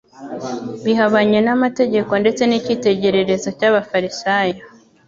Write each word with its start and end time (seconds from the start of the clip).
bihabanye 0.85 1.39
n'amategeko 1.45 2.11
ndetse 2.21 2.41
n'icyitegererezo 2.45 3.47
cy'abafarisayo. 3.57 4.61